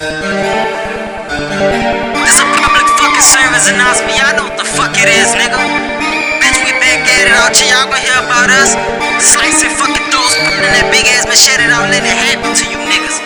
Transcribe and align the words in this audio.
This 0.00 0.08
a 0.08 0.16
public 2.56 2.88
fucking 2.96 3.20
service 3.20 3.68
announcement. 3.68 4.16
Y'all 4.16 4.32
know 4.32 4.48
what 4.48 4.56
the 4.56 4.64
fuck 4.64 4.96
it 4.96 5.12
is, 5.12 5.28
nigga. 5.36 5.60
Bitch, 6.40 6.56
we 6.64 6.72
back 6.80 7.04
at 7.04 7.28
it 7.28 7.36
here. 7.36 7.68
Y'all 7.68 7.84
gonna 7.84 8.00
hear 8.00 8.16
about 8.16 8.48
us. 8.48 8.80
Slicing 9.20 9.68
fucking 9.76 10.08
throats, 10.08 10.40
putting 10.40 10.72
that 10.72 10.88
big 10.88 11.04
ass 11.04 11.28
machete 11.28 11.68
out, 11.68 11.92
letting 11.92 12.08
it 12.08 12.16
happen 12.16 12.48
to 12.48 12.64
you 12.64 12.80
niggas. 12.80 13.20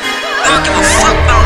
Don't 0.50 0.66
give 0.66 0.74
a 0.74 0.82
fuck 0.98 1.14
about 1.14 1.44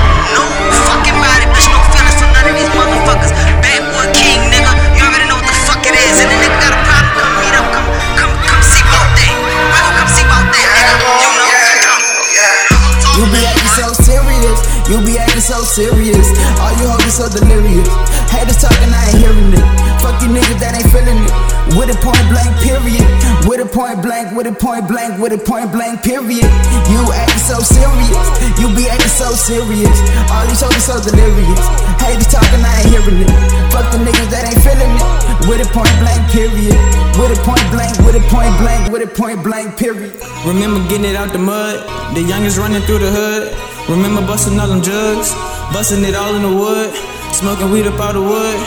so 15.48 15.64
serious. 15.64 16.28
All 16.60 16.76
you 16.76 16.92
hoes 16.92 17.16
so 17.16 17.24
delirious. 17.24 17.88
Haters 18.28 18.60
talking, 18.60 18.92
I 18.92 19.00
ain't 19.08 19.16
hearing 19.16 19.56
it. 19.56 19.64
Fuck 19.96 20.20
you 20.20 20.28
niggas 20.28 20.60
that 20.60 20.76
ain't 20.76 20.92
feeling 20.92 21.24
it. 21.24 21.32
With 21.72 21.88
a 21.88 21.96
point 22.04 22.20
blank, 22.28 22.52
period. 22.60 23.08
With 23.48 23.64
a 23.64 23.68
point 23.68 24.04
blank, 24.04 24.36
with 24.36 24.44
a 24.44 24.52
point 24.52 24.84
blank, 24.84 25.16
with 25.16 25.32
a 25.32 25.40
point 25.40 25.72
blank, 25.72 26.04
period. 26.04 26.44
You 26.92 27.00
acting 27.16 27.40
so 27.48 27.64
serious, 27.64 28.28
you 28.60 28.68
be 28.76 28.92
acting 28.92 29.08
so 29.08 29.32
serious. 29.32 29.96
All 30.28 30.44
these 30.44 30.60
hoes 30.60 30.84
so 30.84 31.00
delirious. 31.00 31.64
Haters 31.96 32.28
talking, 32.28 32.60
I 32.60 32.84
ain't 32.84 32.92
hearing 32.92 33.24
it. 33.24 33.32
Fuck 33.72 33.88
the 33.88 34.04
niggas 34.04 34.28
that 34.28 34.52
ain't 34.52 34.60
feeling 34.60 34.92
it. 35.00 35.48
With 35.48 35.64
a 35.64 35.68
point 35.72 35.96
blank, 36.04 36.28
period. 36.28 36.76
With 37.18 37.34
a 37.34 37.42
point 37.42 37.66
blank, 37.74 37.98
with 38.06 38.14
a 38.14 38.22
point 38.30 38.54
blank, 38.62 38.92
with 38.92 39.02
a 39.02 39.10
point 39.10 39.42
blank, 39.42 39.76
period. 39.76 40.14
Remember 40.46 40.78
getting 40.88 41.04
it 41.04 41.16
out 41.16 41.32
the 41.32 41.42
mud, 41.42 41.82
the 42.14 42.22
youngest 42.22 42.58
running 42.58 42.80
through 42.82 43.02
the 43.02 43.10
hood. 43.10 43.50
Remember 43.90 44.22
busting 44.22 44.54
all 44.54 44.68
them 44.68 44.82
jugs, 44.82 45.34
busting 45.74 46.04
it 46.06 46.14
all 46.14 46.38
in 46.38 46.42
the 46.46 46.54
wood, 46.54 46.94
smoking 47.34 47.72
weed 47.74 47.90
up 47.90 47.98
out 47.98 48.14
the 48.14 48.22
wood. 48.22 48.58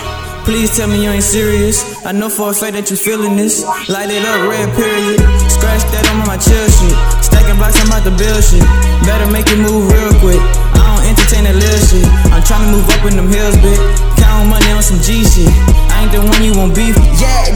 Please 0.43 0.75
tell 0.75 0.89
me 0.91 1.03
you 1.03 1.09
ain't 1.09 1.23
serious. 1.23 1.79
I 2.03 2.11
know 2.11 2.27
for 2.27 2.49
a 2.49 2.53
fact 2.53 2.73
that 2.73 2.91
you 2.91 2.97
feeling 2.97 3.37
this. 3.37 3.63
Light 3.87 4.11
it 4.11 4.25
up, 4.25 4.43
red 4.43 4.67
period. 4.75 5.23
Scratch 5.47 5.87
that 5.95 6.03
on 6.11 6.27
my 6.27 6.35
chill 6.35 6.67
shit. 6.67 6.97
Stacking 7.23 7.55
blocks, 7.55 7.79
I'm 7.79 7.87
about 7.87 8.03
to 8.03 8.13
build 8.19 8.43
shit. 8.43 8.65
Better 9.07 9.31
make 9.31 9.47
it 9.47 9.63
move 9.63 9.87
real 9.87 10.11
quick. 10.19 10.41
I 10.75 10.81
don't 10.91 11.05
entertain 11.07 11.47
that 11.47 11.55
little 11.55 11.83
shit. 11.87 12.03
I'm 12.35 12.43
trying 12.43 12.67
to 12.67 12.75
move 12.75 12.83
up 12.89 13.05
in 13.07 13.15
them 13.15 13.31
hills, 13.31 13.55
bitch. 13.63 13.79
Counting 14.19 14.49
money 14.51 14.75
on 14.75 14.83
some 14.83 14.99
G 14.99 15.23
shit. 15.23 15.47
I 15.93 16.03
ain't 16.03 16.11
the 16.11 16.19
one 16.19 16.41
you 16.43 16.51
won't 16.57 16.75
beef. 16.75 16.97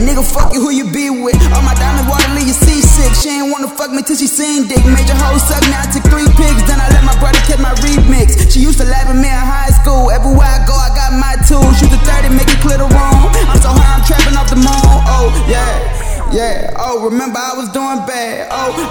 Nigga, 0.05 0.21
fuck 0.21 0.53
you, 0.53 0.61
who 0.61 0.69
you 0.69 0.85
be 0.85 1.09
with? 1.09 1.33
All 1.49 1.65
my 1.65 1.73
diamond 1.73 2.05
water 2.05 2.29
leave 2.37 2.45
you 2.45 2.53
seasick. 2.53 3.09
She 3.17 3.41
ain't 3.41 3.49
wanna 3.49 3.67
fuck 3.67 3.89
me 3.89 4.05
till 4.05 4.15
she 4.15 4.29
seen 4.29 4.69
dick. 4.69 4.85
Major 4.85 5.17
hoe 5.17 5.41
suck, 5.41 5.65
now 5.73 5.81
I 5.81 5.89
took 5.89 6.05
three 6.13 6.29
pigs. 6.37 6.61
Then 6.69 6.77
I 6.77 6.93
let 6.93 7.01
my 7.01 7.17
brother 7.17 7.41
catch 7.49 7.57
my 7.57 7.73
remix. 7.81 8.53
She 8.53 8.61
used 8.61 8.77
to 8.77 8.85
laugh 8.85 9.09
at 9.09 9.17
me 9.17 9.25
in 9.25 9.33
high 9.33 9.73
school. 9.81 10.13
Everywhere 10.13 10.45
I 10.45 10.61
go, 10.69 10.77
I 10.77 10.93
got 10.93 11.09
my 11.17 11.33
tools. 11.49 11.81
Shoot 11.81 11.89
the 11.89 11.97
30, 12.05 12.37
make 12.37 12.45
it 12.53 12.61
clear 12.61 12.77
the 12.77 12.85
room. 12.85 13.17
I'm 13.49 13.57
so 13.57 13.73
high, 13.73 13.97
I'm 13.97 14.05
trapping 14.05 14.37
off 14.37 14.45
the 14.53 14.61
moon. 14.61 14.85
Oh, 15.09 15.33
yeah. 15.49 16.05
Yeah, 16.33 16.73
oh, 16.77 17.01
remember 17.05 17.39
I 17.39 17.53
was 17.57 17.69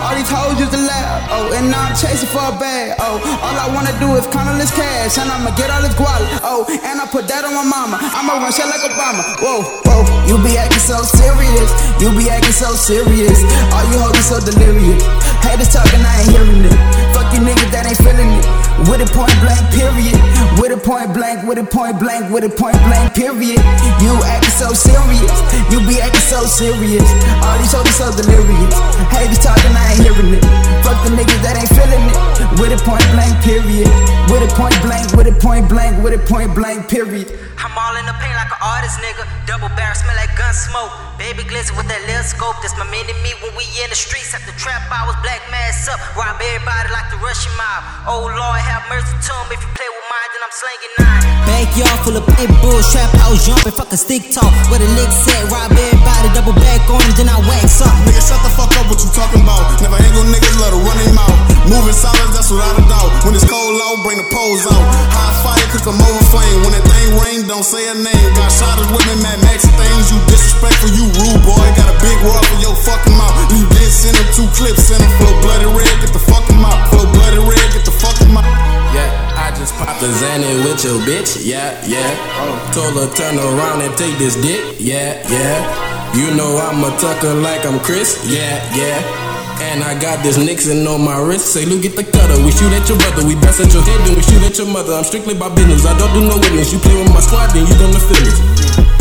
all 0.04 0.12
these 0.12 0.28
hoes 0.28 0.60
used 0.60 0.70
to 0.76 0.82
laugh. 0.84 1.24
Oh, 1.32 1.56
and 1.56 1.72
now 1.72 1.88
I'm 1.88 1.96
chasing 1.96 2.28
for 2.28 2.44
a 2.44 2.52
bag. 2.60 3.00
Oh, 3.00 3.16
all 3.40 3.56
I 3.56 3.72
wanna 3.72 3.96
do 3.96 4.12
is 4.20 4.28
count 4.28 4.52
all 4.52 4.58
this 4.60 4.70
cash, 4.70 5.16
and 5.16 5.32
I'ma 5.32 5.56
get 5.56 5.72
all 5.72 5.80
this 5.80 5.96
guala. 5.96 6.28
Oh, 6.44 6.68
and 6.68 7.00
I 7.00 7.08
put 7.08 7.24
that 7.32 7.42
on 7.48 7.56
my 7.56 7.64
mama. 7.64 7.96
I'ma 8.00 8.36
run 8.36 8.52
shit 8.52 8.68
like 8.68 8.84
Obama. 8.84 9.24
Whoa, 9.40 9.64
whoa, 9.88 10.04
you 10.28 10.36
be 10.44 10.60
acting 10.60 10.84
so 10.84 11.00
serious. 11.00 11.70
You 11.96 12.12
be 12.12 12.28
acting 12.28 12.52
so 12.52 12.76
serious. 12.76 13.40
All 13.72 13.84
you 13.88 13.98
hoes 14.04 14.20
so 14.28 14.36
delirious. 14.44 15.00
Haters 15.40 15.72
talking, 15.72 16.04
I 16.04 16.20
ain't 16.20 16.30
hearing 16.36 16.64
it. 16.68 16.76
Fuck 17.16 17.32
you 17.32 17.40
niggas 17.40 17.72
that 17.72 17.88
ain't 17.88 18.00
feeling 18.04 18.28
it. 18.28 18.44
With 18.84 19.00
a 19.00 19.08
point 19.08 19.32
blank, 19.40 19.64
period. 19.72 20.18
With 20.60 20.76
a 20.76 20.80
point 20.80 21.16
blank, 21.16 21.48
with 21.48 21.56
a 21.56 21.64
point 21.64 21.96
blank, 21.96 22.28
with 22.28 22.44
a 22.44 22.52
point 22.52 22.76
blank, 22.84 23.14
period. 23.16 23.56
You 24.04 24.12
acting 24.20 24.52
so 24.52 24.76
serious. 24.76 25.32
You 26.34 26.40
be 26.40 26.50
acting 26.50 26.50
so 26.50 26.66
serious. 26.66 27.06
All 27.46 27.58
these 27.58 27.70
hoes 27.70 27.94
so 27.94 28.10
delirious. 28.10 28.74
Haters 29.14 29.38
talking, 29.38 29.70
I 29.70 29.94
ain't 29.94 30.02
hearing 30.02 30.34
it. 30.34 30.42
Fuck 30.82 30.98
the 31.06 31.14
niggas 31.14 31.40
that 31.46 31.54
ain't 31.54 31.70
feeling 31.78 32.02
it. 32.10 32.16
With 32.58 32.74
a 32.74 32.78
point 32.82 33.06
blank, 33.14 33.34
period. 33.46 33.86
With 34.26 34.42
a 34.42 34.50
point 34.58 34.74
blank, 34.82 35.06
with 35.14 35.30
a 35.30 35.36
point 35.38 35.68
blank, 35.68 36.02
with 36.02 36.14
a 36.14 36.22
point 36.26 36.54
blank, 36.54 36.90
period. 36.90 37.30
I'm 37.58 37.70
all 37.78 37.94
in 37.94 38.06
the 38.06 38.14
paint 38.18 38.34
like 38.34 38.50
an 38.50 38.62
artist, 38.62 38.98
nigga. 38.98 39.22
Double 39.46 39.70
barrel 39.78 39.94
smell 39.94 40.16
like 40.18 40.34
gun 40.34 40.54
smoke. 40.54 40.90
Baby 41.18 41.46
glizzy 41.46 41.70
with 41.78 41.86
that 41.86 42.02
little 42.10 42.26
scope. 42.26 42.58
That's 42.62 42.74
my 42.74 42.86
mini 42.90 43.14
me 43.22 43.30
when 43.38 43.54
we 43.54 43.64
in 43.82 43.88
the 43.90 43.98
streets. 43.98 44.34
At 44.34 44.42
the 44.42 44.54
trap 44.58 44.82
hours, 44.90 45.14
black 45.22 45.42
mask 45.54 45.86
up. 45.86 46.02
Rob 46.18 46.34
everybody 46.42 46.90
like 46.90 47.08
the 47.14 47.18
Russian 47.22 47.54
mob. 47.54 48.10
Oh 48.10 48.26
Lord, 48.26 48.58
have 48.58 48.82
mercy 48.90 49.14
to 49.14 49.32
him. 49.38 49.46
If 49.54 49.62
you 49.62 49.70
play 49.70 49.86
with 49.86 50.06
mine, 50.10 50.30
then 50.34 50.42
I'm 50.42 50.54
slinging 50.54 50.92
nine. 50.98 51.22
Backyard 51.46 51.98
full 52.02 52.16
of 52.18 52.26
pit 52.34 52.50
bulls, 52.60 52.90
trap 52.90 53.10
house 53.22 53.46
jumping, 53.46 53.72
fucking 53.72 54.00
stick 54.00 54.34
talk. 54.34 54.50
Where 54.68 54.82
the 54.82 54.90
licks 54.98 55.24
at, 55.30 55.48
rob 55.48 55.70
everybody, 55.70 56.03
double 56.32 56.56
back 56.56 56.80
on 56.88 57.00
them, 57.02 57.12
then 57.18 57.28
I 57.28 57.36
wax 57.44 57.82
up. 57.84 57.92
Nigga, 58.08 58.22
shut 58.22 58.40
the 58.40 58.52
fuck 58.56 58.72
up 58.80 58.88
what 58.88 59.02
you 59.02 59.10
talking 59.12 59.42
about. 59.42 59.82
Never 59.82 59.98
hang 59.98 60.14
on 60.16 60.32
niggas, 60.32 60.56
let 60.62 60.72
her 60.72 60.80
run 60.80 60.98
him 61.04 61.18
out. 61.18 61.36
Moving 61.68 61.96
solid, 61.96 62.30
that's 62.32 62.48
without 62.48 62.76
a 62.76 62.84
doubt. 62.88 63.10
When 63.24 63.36
it's 63.36 63.44
cold 63.44 63.80
out, 63.84 64.04
bring 64.04 64.20
the 64.20 64.28
poles 64.32 64.64
out. 64.68 64.84
Hot 65.12 65.34
fire, 65.44 65.66
cook 65.72 65.84
them 65.84 66.00
over 66.00 66.24
flame. 66.32 66.64
When 66.64 66.72
that 66.76 66.84
thing 66.84 67.08
rain, 67.20 67.40
don't 67.48 67.64
say 67.64 67.88
a 67.88 67.96
name. 67.96 68.28
Got 68.36 68.52
shot 68.52 68.76
at 68.80 68.88
women, 68.88 69.20
Mad 69.24 69.40
Max 69.44 69.64
things. 69.64 70.12
You 70.12 70.20
disrespectful, 70.28 70.92
you 70.92 71.08
rude 71.20 71.42
boy. 71.44 71.66
Got 71.76 71.88
a 71.88 71.96
big 72.00 72.18
rod 72.24 72.44
for 72.44 72.58
your 72.60 72.76
fucking 72.76 73.16
mouth. 73.16 73.34
You 73.52 73.64
did 73.74 73.90
send 73.90 74.16
him 74.16 74.28
two 74.36 74.48
clips, 74.52 74.92
send 74.92 75.00
him 75.00 75.12
flow 75.16 75.34
bloody 75.40 75.68
red, 75.72 75.94
get 76.04 76.12
the 76.12 76.20
fucking 76.20 76.60
mouth. 76.60 76.78
Flow 76.92 77.08
bloody 77.10 77.40
red, 77.40 77.66
get 77.72 77.84
the 77.88 77.94
fucking 77.96 78.32
mouth. 78.32 78.48
Yeah, 78.92 79.08
I 79.34 79.50
just 79.56 79.74
popped 79.74 80.04
the 80.04 80.12
Xanny 80.12 80.68
with 80.68 80.84
your 80.84 81.00
bitch. 81.08 81.42
Yeah, 81.42 81.74
yeah. 81.88 82.12
Told 82.76 82.94
her 83.00 83.08
turn 83.16 83.40
around 83.40 83.82
and 83.82 83.96
take 83.96 84.16
this 84.20 84.36
dick. 84.36 84.76
Yeah, 84.78 85.16
yeah. 85.32 85.93
You 86.14 86.30
know 86.30 86.46
I'm 86.62 86.78
a 86.86 86.94
tucker 87.02 87.34
like 87.34 87.66
I'm 87.66 87.82
Chris. 87.82 88.22
Yeah, 88.22 88.62
yeah. 88.70 89.02
And 89.58 89.82
I 89.82 89.98
got 89.98 90.22
this 90.22 90.38
Nixon 90.38 90.86
on 90.86 91.02
my 91.02 91.18
wrist. 91.18 91.50
Say, 91.50 91.66
look 91.66 91.82
at 91.82 91.98
the 91.98 92.06
cutter. 92.06 92.38
We 92.46 92.54
shoot 92.54 92.70
at 92.70 92.86
your 92.86 92.98
brother. 93.02 93.26
We 93.26 93.34
bust 93.34 93.58
at 93.58 93.74
your 93.74 93.82
head, 93.82 93.98
then 94.06 94.14
we 94.14 94.22
shoot 94.22 94.42
at 94.46 94.54
your 94.54 94.70
mother. 94.70 94.94
I'm 94.94 95.02
strictly 95.02 95.34
by 95.34 95.50
business. 95.50 95.82
I 95.82 95.98
don't 95.98 96.14
do 96.14 96.22
no 96.22 96.38
witness. 96.38 96.70
You 96.70 96.78
play 96.78 96.94
with 96.94 97.10
my 97.10 97.18
squad, 97.18 97.50
then 97.50 97.66
you 97.66 97.74
gonna 97.82 97.98
feel 97.98 98.30
it. 98.30 98.38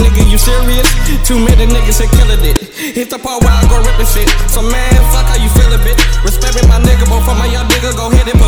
Nigga, 0.02 0.26
you 0.26 0.42
serious? 0.42 0.90
Too 1.22 1.38
many 1.38 1.70
niggas 1.70 2.02
had 2.02 2.10
killed 2.18 2.34
it. 2.50 2.58
Hit 2.74 3.14
the 3.14 3.22
part 3.22 3.46
where 3.46 3.54
I 3.54 3.62
go 3.70 3.78
ripping 3.78 4.10
shit. 4.10 4.30
So 4.50 4.66
man, 4.66 4.98
fuck 5.14 5.30
how 5.30 5.38
you 5.38 5.54
feelin', 5.54 5.86
bitch. 5.86 6.02
Respect 6.26 6.58
me, 6.58 6.66
my 6.66 6.82
nigga, 6.82 7.06
but 7.06 7.22
for 7.30 7.38
my 7.38 7.46
young 7.46 7.70
nigga, 7.70 7.94
go 7.94 8.10
ahead 8.10 8.26
and 8.26 8.42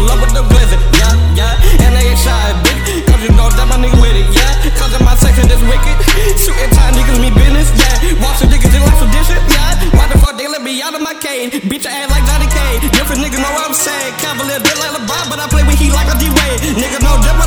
Bitch, 11.26 11.90
I 11.90 12.06
ass 12.06 12.14
like 12.14 12.22
Johnny 12.30 12.46
Cage. 12.46 12.86
Different 12.94 13.18
niggas 13.18 13.42
know 13.42 13.50
what 13.50 13.66
I'm 13.66 13.74
saying. 13.74 14.14
Cavalier 14.22 14.62
built 14.62 14.78
like 14.78 14.94
LeBron, 14.94 15.26
but 15.26 15.42
I 15.42 15.50
play 15.50 15.66
with 15.66 15.74
heat 15.82 15.90
like 15.90 16.06
a 16.06 16.14
D-Wade. 16.22 16.78
Niggas 16.78 17.02
know 17.02 17.18
just 17.18 17.34
what 17.34 17.45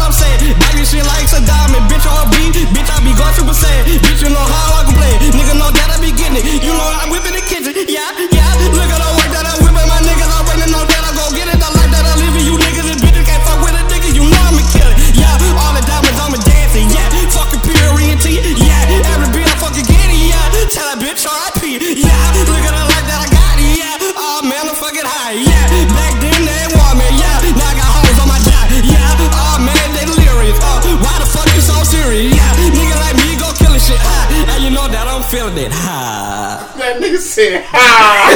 know 35.33 35.51
that 35.51 35.53
I'm 35.53 35.53
feeling 35.53 35.59
it. 35.65 35.73
Ha. 35.73 36.75
That 36.79 36.97
nigga 37.03 37.19
said, 37.19 37.65
ha. 37.65 38.35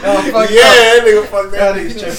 yeah, 0.50 0.60
that 0.60 1.02
nigga 1.04 1.26
fucked 1.26 1.52
that 1.52 1.76
nigga. 1.76 2.10